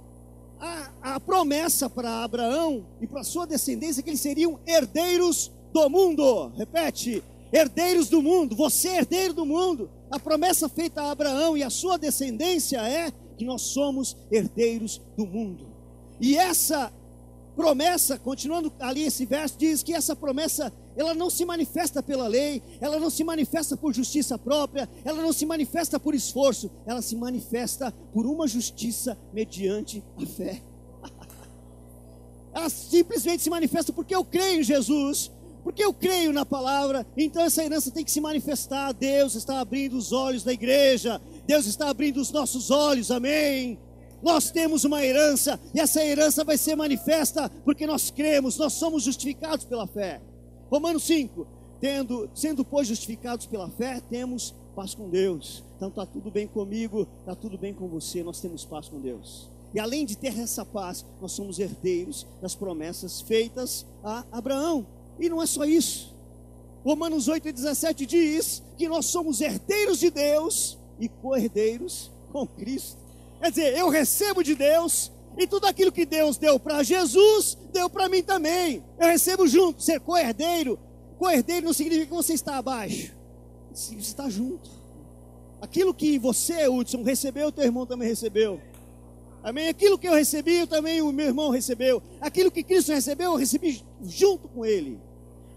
[0.62, 6.52] a, a promessa para Abraão e para sua descendência que eles seriam herdeiros do mundo.
[6.56, 8.56] Repete: herdeiros do mundo.
[8.56, 9.90] Você é herdeiro do mundo.
[10.12, 15.26] A promessa feita a Abraão e a sua descendência é que nós somos herdeiros do
[15.26, 15.66] mundo.
[16.20, 16.94] E essa
[17.56, 22.62] promessa, continuando ali esse verso, diz que essa promessa ela não se manifesta pela lei,
[22.80, 27.16] ela não se manifesta por justiça própria, ela não se manifesta por esforço, ela se
[27.16, 30.62] manifesta por uma justiça mediante a fé.
[32.54, 35.32] ela simplesmente se manifesta porque eu creio em Jesus,
[35.64, 38.94] porque eu creio na palavra, então essa herança tem que se manifestar.
[38.94, 43.80] Deus está abrindo os olhos da igreja, Deus está abrindo os nossos olhos, amém.
[44.22, 49.04] Nós temos uma herança, e essa herança vai ser manifesta porque nós cremos, nós somos
[49.04, 50.22] justificados pela fé.
[50.72, 51.46] Romanos 5,
[51.82, 55.66] tendo, sendo pois justificados pela fé, temos paz com Deus.
[55.76, 59.50] Então está tudo bem comigo, está tudo bem com você, nós temos paz com Deus.
[59.74, 64.88] E além de ter essa paz, nós somos herdeiros das promessas feitas a Abraão.
[65.20, 66.16] E não é só isso.
[66.86, 72.98] Romanos 8,17 diz que nós somos herdeiros de Deus e co-herdeiros com Cristo.
[73.42, 77.90] Quer dizer, eu recebo de Deus e tudo aquilo que Deus deu para Jesus, deu
[77.90, 78.84] para mim também.
[79.00, 79.82] Eu recebo junto.
[79.82, 80.78] Ser co-herdeiro.
[81.18, 83.14] Co-herdeiro não significa que você está abaixo.
[83.74, 84.70] Você está junto.
[85.62, 88.60] Aquilo que você, Hudson, recebeu, teu irmão também recebeu.
[89.44, 89.70] Amém?
[89.70, 92.02] Aquilo que eu recebi, também o meu irmão recebeu.
[92.20, 95.00] Aquilo que Cristo recebeu, eu recebi junto com ele.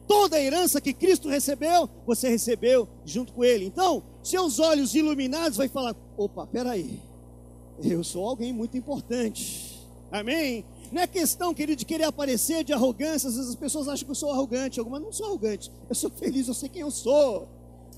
[0.06, 3.64] Toda a herança que Cristo recebeu, você recebeu junto com ele.
[3.64, 7.00] Então, seus olhos iluminados vai falar: opa, peraí.
[7.82, 9.80] Eu sou alguém muito importante.
[10.10, 10.64] Amém?
[10.92, 13.28] Não é questão, querido, de querer aparecer de arrogância.
[13.28, 14.78] Às vezes as pessoas acham que eu sou arrogante.
[14.78, 15.70] Algumas não sou arrogante.
[15.88, 17.48] Eu sou feliz, eu sei quem eu sou.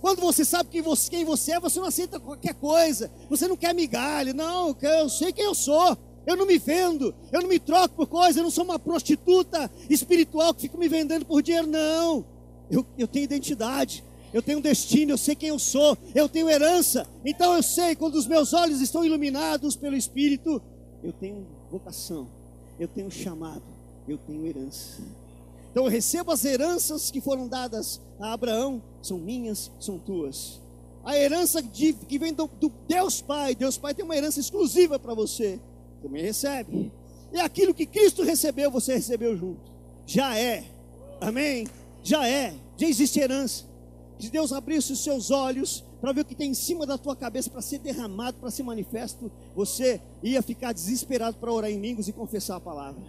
[0.01, 3.11] Quando você sabe quem você, quem você é, você não aceita qualquer coisa.
[3.29, 4.33] Você não quer migalha.
[4.33, 5.97] Não, eu sei quem eu sou.
[6.27, 7.15] Eu não me vendo.
[7.31, 8.41] Eu não me troco por coisa.
[8.41, 11.67] Eu não sou uma prostituta espiritual que fica me vendendo por dinheiro.
[11.67, 12.25] Não.
[12.71, 16.49] Eu, eu tenho identidade eu tenho um destino, eu sei quem eu sou, eu tenho
[16.49, 17.07] herança.
[17.25, 20.61] Então eu sei, quando os meus olhos estão iluminados pelo Espírito,
[21.03, 22.29] eu tenho vocação,
[22.79, 23.63] eu tenho chamado,
[24.09, 25.03] eu tenho herança.
[25.71, 30.61] Então eu recebo as heranças que foram dadas a Abraão, são minhas, são tuas.
[31.05, 34.99] A herança de, que vem do, do Deus Pai, Deus Pai tem uma herança exclusiva
[34.99, 35.61] para você,
[36.03, 36.91] também recebe.
[37.33, 39.71] E aquilo que Cristo recebeu, você recebeu junto.
[40.07, 40.65] Já é,
[41.21, 41.69] amém?
[42.03, 43.66] Já é, já existe herança
[44.19, 47.15] que Deus abrisse os seus olhos para ver o que tem em cima da tua
[47.15, 52.09] cabeça para ser derramado, para ser manifesto, você ia ficar desesperado para orar em línguas
[52.09, 53.03] e confessar a palavra.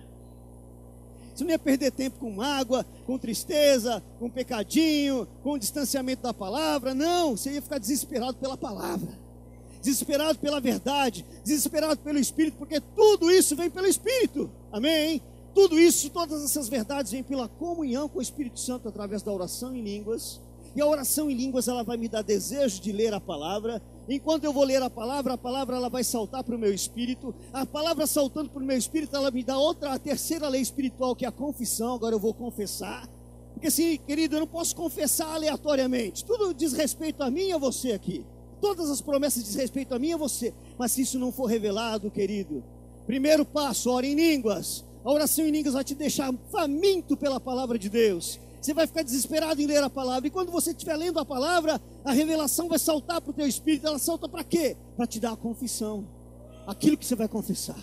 [1.34, 6.96] Você não ia perder tempo com mágoa, com tristeza, com pecadinho, com distanciamento da palavra.
[6.96, 9.08] Não, você ia ficar desesperado pela palavra,
[9.82, 14.50] desesperado pela verdade, desesperado pelo Espírito, porque tudo isso vem pelo Espírito.
[14.72, 15.22] Amém?
[15.54, 19.76] Tudo isso, todas essas verdades vêm pela comunhão com o Espírito Santo através da oração
[19.76, 20.40] em línguas
[20.78, 23.82] e a oração em línguas ela vai me dar desejo de ler a palavra.
[24.08, 27.34] Enquanto eu vou ler a palavra, a palavra ela vai saltar para o meu espírito.
[27.52, 31.16] A palavra saltando para o meu espírito, ela me dá outra, a terceira lei espiritual,
[31.16, 31.96] que é a confissão.
[31.96, 33.10] Agora eu vou confessar.
[33.56, 36.24] Porque assim, querido, eu não posso confessar aleatoriamente.
[36.24, 38.24] Tudo diz respeito a mim e a você aqui.
[38.62, 40.54] Todas as promessas diz respeito a mim e a você.
[40.78, 42.64] Mas se isso não for revelado, querido,
[43.08, 44.86] primeiro passo, ora em línguas.
[45.04, 48.40] A oração em línguas vai te deixar faminto pela palavra de Deus.
[48.68, 50.28] Você vai ficar desesperado em ler a palavra.
[50.28, 53.88] E quando você estiver lendo a palavra, a revelação vai saltar para o teu espírito.
[53.88, 54.76] Ela salta para quê?
[54.98, 56.06] Para te dar a confissão.
[56.68, 57.80] Aquilo que você vai confessar.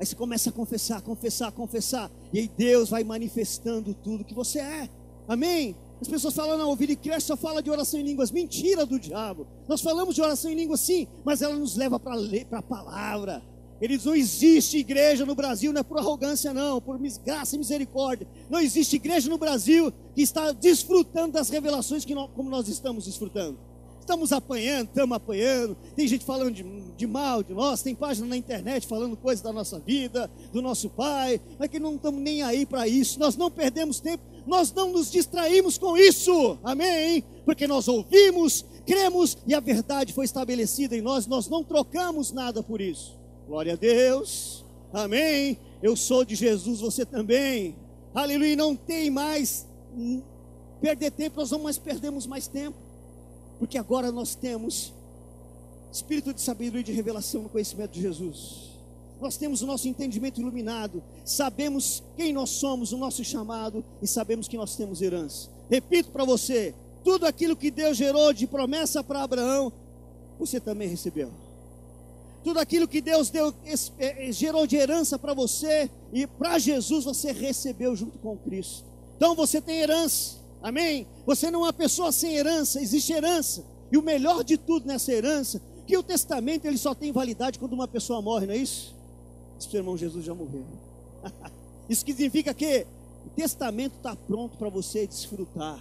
[0.00, 2.10] Aí você começa a confessar, confessar, confessar.
[2.32, 4.90] E aí Deus vai manifestando tudo que você é.
[5.28, 5.76] Amém?
[6.00, 8.32] As pessoas falam, não, o Vini Crash só fala de oração em línguas.
[8.32, 9.46] Mentira do diabo.
[9.68, 12.16] Nós falamos de oração em línguas sim, mas ela nos leva para
[12.50, 13.40] a palavra.
[13.82, 18.28] Eles não existe igreja no Brasil, não é por arrogância, não, por graça e misericórdia.
[18.48, 23.06] Não existe igreja no Brasil que está desfrutando das revelações que nós, como nós estamos
[23.06, 23.58] desfrutando.
[23.98, 25.76] Estamos apanhando, estamos apanhando.
[25.96, 26.62] Tem gente falando de,
[26.96, 30.88] de, mal de nós, tem página na internet falando coisas da nossa vida, do nosso
[30.88, 33.18] pai, mas que não estamos nem aí para isso.
[33.18, 36.56] Nós não perdemos tempo, nós não nos distraímos com isso.
[36.62, 37.24] Amém?
[37.44, 42.62] Porque nós ouvimos, cremos e a verdade foi estabelecida em nós, nós não trocamos nada
[42.62, 43.21] por isso.
[43.46, 44.64] Glória a Deus.
[44.92, 45.58] Amém.
[45.82, 47.74] Eu sou de Jesus, você também.
[48.14, 48.54] Aleluia.
[48.54, 49.66] Não tem mais
[50.80, 52.76] perder tempo, nós não mais perdemos mais tempo.
[53.58, 54.92] Porque agora nós temos
[55.92, 58.72] espírito de sabedoria e de revelação no conhecimento de Jesus.
[59.20, 64.48] Nós temos o nosso entendimento iluminado, sabemos quem nós somos, o nosso chamado e sabemos
[64.48, 65.48] que nós temos herança.
[65.70, 66.74] Repito para você:
[67.04, 69.72] tudo aquilo que Deus gerou de promessa para Abraão,
[70.38, 71.30] você também recebeu
[72.42, 73.54] tudo aquilo que Deus deu,
[73.98, 78.84] é, é, gerou de herança para você e para Jesus você recebeu junto com Cristo.
[79.16, 81.06] Então você tem herança, amém?
[81.24, 83.64] Você não é uma pessoa sem herança, existe herança.
[83.90, 87.74] E o melhor de tudo nessa herança, que o testamento ele só tem validade quando
[87.74, 88.94] uma pessoa morre, não é isso?
[89.58, 90.64] Seu irmão Jesus já morreu.
[91.88, 92.86] isso significa que
[93.26, 95.78] o testamento está pronto para você desfrutar.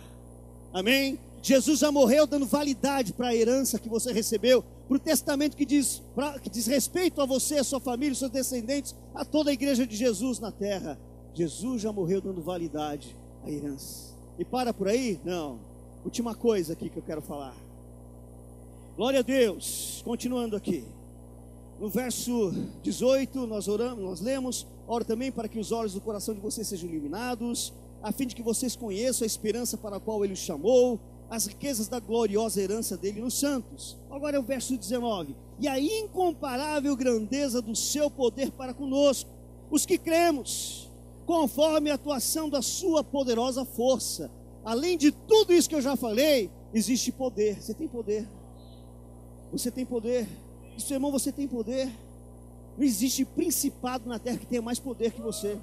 [0.74, 1.18] Amém?
[1.42, 5.66] Jesus já morreu dando validade para a herança que você recebeu para o testamento que
[5.66, 9.50] diz, pra, que diz respeito a você, a sua família, os seus descendentes, a toda
[9.50, 11.00] a igreja de Jesus na terra.
[11.34, 14.14] Jesus já morreu dando validade à herança.
[14.38, 15.20] E para por aí?
[15.24, 15.60] Não.
[16.04, 17.56] Última coisa aqui que eu quero falar.
[18.96, 20.02] Glória a Deus.
[20.04, 20.84] Continuando aqui.
[21.80, 26.36] No verso 18, nós oramos, nós lemos, ora também para que os olhos do coração
[26.36, 27.74] de vocês sejam iluminados,
[28.04, 31.00] a fim de que vocês conheçam a esperança para a qual ele os chamou,
[31.32, 33.98] as riquezas da gloriosa herança dele nos santos.
[34.10, 35.34] Agora é o verso 19.
[35.62, 39.30] E a incomparável grandeza do seu poder para conosco,
[39.70, 40.92] os que cremos,
[41.26, 44.30] conforme a atuação da sua poderosa força.
[44.66, 47.62] Além de tudo isso que eu já falei, existe poder.
[47.62, 48.28] Você tem poder.
[49.54, 50.28] Você tem poder.
[50.78, 51.90] Isso, irmão, você tem poder.
[52.78, 55.58] Não existe principado na terra que tenha mais poder que você.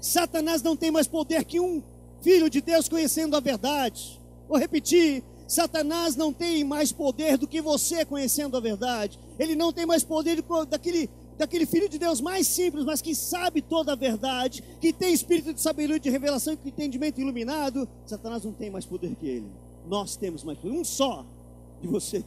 [0.00, 1.82] Satanás não tem mais poder que um
[2.22, 4.20] filho de Deus conhecendo a verdade.
[4.48, 9.18] Vou repetir: Satanás não tem mais poder do que você conhecendo a verdade.
[9.38, 13.62] Ele não tem mais poder daquele, daquele filho de Deus mais simples, mas que sabe
[13.62, 17.88] toda a verdade, que tem espírito de sabedoria, de revelação e entendimento iluminado.
[18.06, 19.50] Satanás não tem mais poder que ele.
[19.86, 20.76] Nós temos mais poder.
[20.76, 21.24] Um só
[21.80, 22.24] de vocês.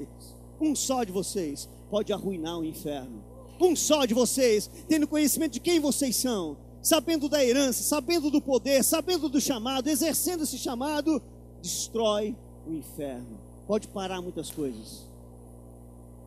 [0.62, 3.24] um só de vocês, pode arruinar o inferno.
[3.60, 8.42] Um só de vocês, tendo conhecimento de quem vocês são, sabendo da herança, sabendo do
[8.42, 11.22] poder, sabendo do chamado, exercendo esse chamado,
[11.62, 12.36] destrói
[12.68, 13.38] o inferno.
[13.68, 15.08] Pode parar muitas coisas.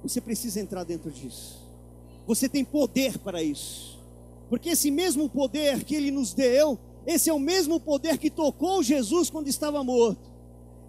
[0.03, 1.59] Você precisa entrar dentro disso.
[2.27, 3.99] Você tem poder para isso.
[4.49, 8.83] Porque esse mesmo poder que ele nos deu, esse é o mesmo poder que tocou
[8.83, 10.31] Jesus quando estava morto.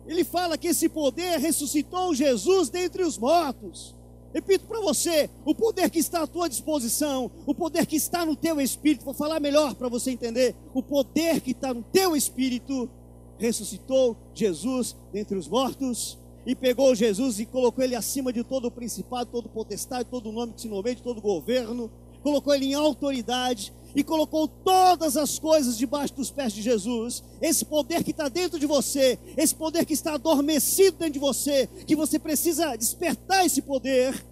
[0.06, 3.96] Ele fala que esse poder ressuscitou Jesus dentre os mortos.
[4.34, 8.36] Repito para você: o poder que está à tua disposição, o poder que está no
[8.36, 12.90] teu espírito, vou falar melhor para você entender: o poder que está no teu espírito
[13.38, 18.72] ressuscitou Jesus dentre os mortos e pegou Jesus e colocou ele acima de todo o
[18.72, 21.92] principado, todo potestade, todo o nome que se nomeia, de todo governo,
[22.22, 27.24] colocou ele em autoridade e colocou todas as coisas debaixo dos pés de Jesus.
[27.42, 31.68] Esse poder que está dentro de você, esse poder que está adormecido dentro de você,
[31.86, 34.24] que você precisa despertar esse poder,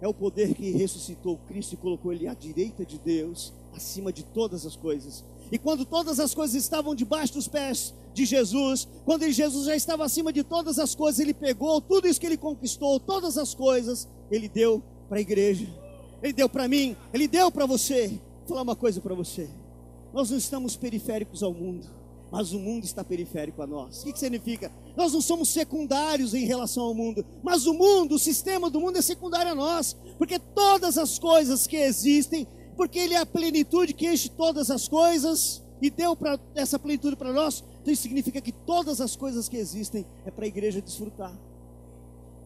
[0.00, 4.24] é o poder que ressuscitou Cristo e colocou ele à direita de Deus, acima de
[4.24, 5.24] todas as coisas.
[5.50, 10.04] E quando todas as coisas estavam debaixo dos pés de Jesus, quando Jesus já estava
[10.04, 14.08] acima de todas as coisas, ele pegou tudo isso que ele conquistou, todas as coisas,
[14.30, 15.68] ele deu para a igreja.
[16.22, 18.18] Ele deu para mim, ele deu para você.
[18.52, 19.48] Falar uma coisa para você.
[20.12, 21.86] Nós não estamos periféricos ao mundo,
[22.30, 24.02] mas o mundo está periférico a nós.
[24.02, 24.70] O que, que significa?
[24.94, 28.98] Nós não somos secundários em relação ao mundo, mas o mundo, o sistema do mundo
[28.98, 33.94] é secundário a nós, porque todas as coisas que existem, porque Ele é a plenitude
[33.94, 38.38] que enche todas as coisas e deu para essa plenitude para nós, então isso significa
[38.42, 41.32] que todas as coisas que existem é para a igreja desfrutar,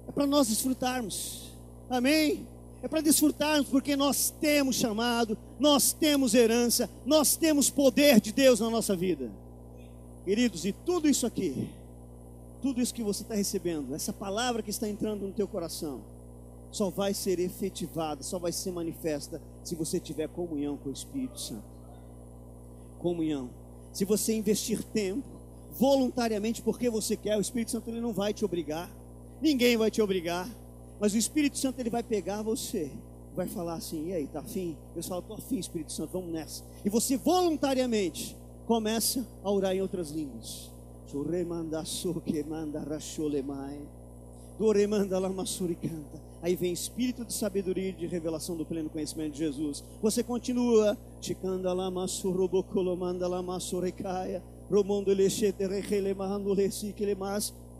[0.06, 1.50] é para nós desfrutarmos,
[1.90, 2.46] amém?
[2.86, 8.60] É para desfrutarmos, porque nós temos chamado, nós temos herança, nós temos poder de Deus
[8.60, 9.28] na nossa vida.
[10.24, 11.68] Queridos, e tudo isso aqui,
[12.62, 16.00] tudo isso que você está recebendo, essa palavra que está entrando no teu coração,
[16.70, 21.40] só vai ser efetivada, só vai ser manifesta se você tiver comunhão com o Espírito
[21.40, 21.64] Santo.
[23.00, 23.50] Comunhão.
[23.92, 25.26] Se você investir tempo,
[25.76, 28.88] voluntariamente, porque você quer, o Espírito Santo ele não vai te obrigar,
[29.42, 30.48] ninguém vai te obrigar.
[31.00, 32.90] Mas o Espírito Santo ele vai pegar você,
[33.34, 34.76] vai falar assim: e aí, tá afim?
[34.94, 36.64] Eu falo: tô afim, Espírito Santo, vamos nessa.
[36.84, 40.70] E você voluntariamente começa a orar em outras línguas.
[46.42, 49.84] Aí vem espírito de sabedoria e de revelação do pleno conhecimento de Jesus.
[50.02, 50.96] Você continua.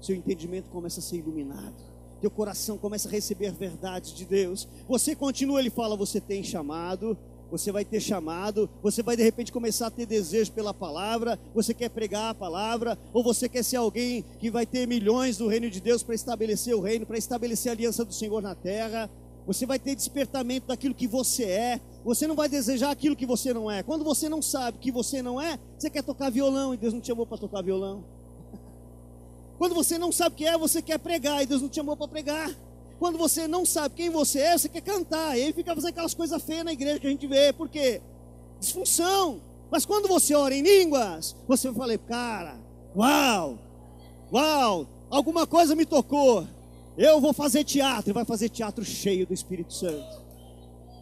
[0.01, 1.96] Seu entendimento começa a ser iluminado
[2.27, 4.67] teu coração começa a receber verdades de Deus.
[4.89, 7.17] Você continua, ele fala, você tem chamado,
[7.49, 11.73] você vai ter chamado, você vai de repente começar a ter desejo pela palavra, você
[11.73, 15.71] quer pregar a palavra, ou você quer ser alguém que vai ter milhões do reino
[15.71, 19.09] de Deus para estabelecer o reino, para estabelecer a aliança do Senhor na terra.
[19.47, 21.81] Você vai ter despertamento daquilo que você é.
[22.05, 23.85] Você não vai desejar aquilo que você não é.
[23.85, 27.01] Quando você não sabe que você não é, você quer tocar violão e Deus não
[27.01, 28.05] te chamou para tocar violão.
[29.59, 31.97] Quando você não sabe o que é, você quer pregar e Deus não te chamou
[31.97, 32.51] para pregar.
[32.99, 35.37] Quando você não sabe quem você é, você quer cantar.
[35.39, 37.53] E aí fica fazendo aquelas coisas feias na igreja que a gente vê.
[37.53, 38.01] Por quê?
[38.59, 39.41] Disfunção.
[39.71, 42.59] Mas quando você ora em línguas, você fala, cara,
[42.95, 43.59] uau,
[44.33, 46.47] uau, alguma coisa me tocou.
[46.97, 48.11] Eu vou fazer teatro.
[48.11, 50.26] E vai fazer teatro cheio do Espírito Santo.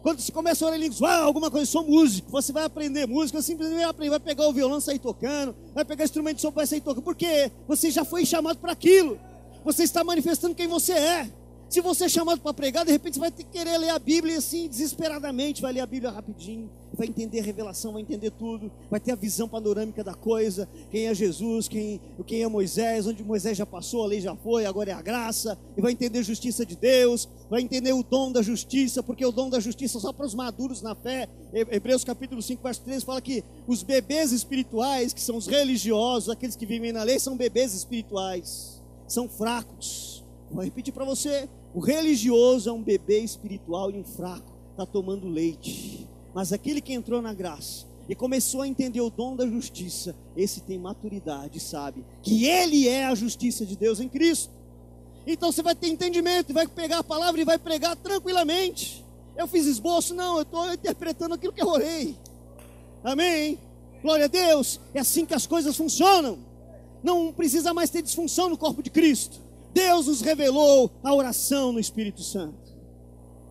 [0.05, 3.07] Quando você começa a orar em línguas, ah, alguma coisa, sou músico, você vai aprender
[3.07, 6.51] música, simplesmente vai aprender, vai pegar o violão, sair tocando, vai pegar instrumento de som,
[6.51, 7.01] vai sair tocando.
[7.01, 7.51] Por quê?
[7.67, 9.19] Você já foi chamado para aquilo.
[9.63, 11.31] Você está manifestando quem você é.
[11.67, 13.97] Se você é chamado para pregar, de repente você vai ter que querer ler a
[13.97, 18.71] Bíblia assim, desesperadamente, vai ler a Bíblia rapidinho, vai entender a revelação, vai entender tudo,
[18.89, 23.23] vai ter a visão panorâmica da coisa, quem é Jesus, quem, quem é Moisés, onde
[23.23, 26.23] Moisés já passou, a lei já foi, agora é a graça, e vai entender a
[26.23, 30.01] justiça de Deus, vai entender o dom da justiça, porque o dom da justiça é
[30.01, 31.27] só para os maduros na fé.
[31.51, 36.55] Hebreus capítulo 5, verso 13 fala que os bebês espirituais, que são os religiosos, aqueles
[36.55, 40.14] que vivem na lei, são bebês espirituais, são fracos
[40.51, 45.27] Vou repetir para você: o religioso é um bebê espiritual e um fraco, está tomando
[45.27, 46.07] leite.
[46.33, 50.61] Mas aquele que entrou na graça e começou a entender o dom da justiça, esse
[50.61, 54.53] tem maturidade, sabe que ele é a justiça de Deus em Cristo.
[55.25, 59.03] Então você vai ter entendimento, vai pegar a palavra e vai pregar tranquilamente.
[59.35, 62.15] Eu fiz esboço, não, eu estou interpretando aquilo que eu orei.
[63.03, 63.59] Amém?
[64.01, 64.79] Glória a Deus.
[64.93, 66.37] É assim que as coisas funcionam.
[67.03, 69.39] Não precisa mais ter disfunção no corpo de Cristo.
[69.75, 72.73] Deus nos revelou a oração no Espírito Santo.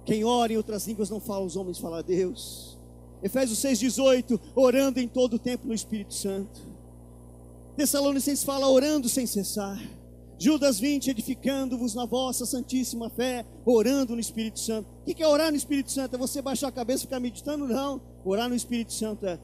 [0.07, 2.79] Quem ora em outras línguas não fala, os homens falam a Deus.
[3.23, 6.63] Efésios 6,18, orando em todo o tempo no Espírito Santo.
[7.77, 9.79] Tessalonicenses fala orando sem cessar.
[10.39, 14.89] Judas 20, edificando-vos na vossa santíssima fé, orando no Espírito Santo.
[15.03, 16.17] O que é orar no Espírito Santo?
[16.17, 17.69] É você baixar a cabeça e ficar meditando?
[17.69, 18.01] Não.
[18.25, 19.39] Orar no Espírito Santo é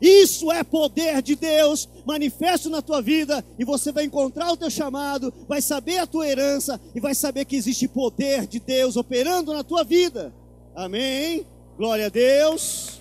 [0.00, 4.70] isso é poder de Deus manifesto na tua vida e você vai encontrar o teu
[4.70, 9.52] chamado, vai saber a tua herança e vai saber que existe poder de Deus operando
[9.52, 10.32] na tua vida.
[10.74, 11.46] Amém?
[11.76, 13.00] Glória a Deus.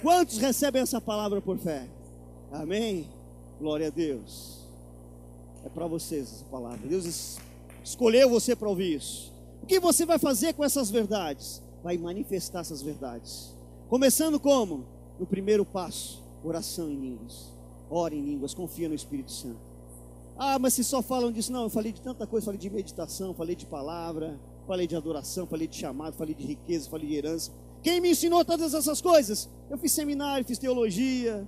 [0.00, 1.86] Quantos recebem essa palavra por fé?
[2.52, 3.08] Amém?
[3.58, 4.60] Glória a Deus.
[5.64, 6.86] É para vocês essa palavra.
[6.86, 7.38] Deus
[7.82, 9.32] escolheu você para ouvir isso.
[9.62, 11.60] O que você vai fazer com essas verdades?
[11.82, 13.52] Vai manifestar essas verdades.
[13.88, 14.95] Começando como?
[15.18, 17.52] No primeiro passo, oração em línguas.
[17.90, 19.60] Ora em línguas, confia no Espírito Santo.
[20.36, 23.32] Ah, mas se só falam disso, não, eu falei de tanta coisa, falei de meditação,
[23.32, 27.50] falei de palavra, falei de adoração, falei de chamado, falei de riqueza, falei de herança.
[27.82, 29.48] Quem me ensinou todas essas coisas?
[29.70, 31.46] Eu fiz seminário, fiz teologia,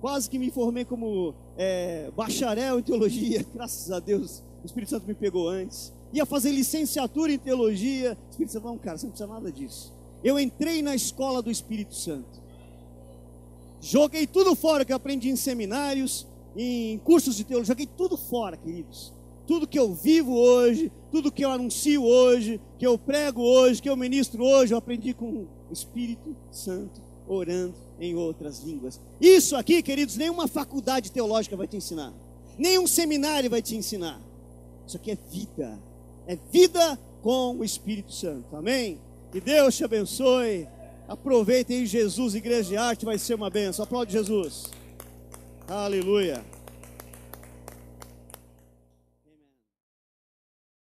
[0.00, 5.06] quase que me formei como é, bacharel em teologia, graças a Deus, o Espírito Santo
[5.06, 8.16] me pegou antes ia fazer licenciatura em teologia.
[8.28, 9.92] O Espírito Santo, não, cara, você não precisa nada disso.
[10.22, 12.43] Eu entrei na escola do Espírito Santo.
[13.84, 16.26] Joguei tudo fora que eu aprendi em seminários,
[16.56, 19.12] em cursos de teologia, joguei tudo fora, queridos.
[19.46, 23.90] Tudo que eu vivo hoje, tudo que eu anuncio hoje, que eu prego hoje, que
[23.90, 28.98] eu ministro hoje, eu aprendi com o Espírito Santo, orando em outras línguas.
[29.20, 32.12] Isso aqui, queridos, nenhuma faculdade teológica vai te ensinar,
[32.56, 34.18] nenhum seminário vai te ensinar.
[34.86, 35.78] Isso aqui é vida
[36.26, 38.56] é vida com o Espírito Santo.
[38.56, 38.98] Amém?
[39.32, 40.66] Que Deus te abençoe.
[41.06, 43.84] Aproveitem Jesus, Igreja de Arte, vai ser uma benção.
[43.84, 44.70] Aplaude Jesus.
[45.68, 46.53] Aleluia.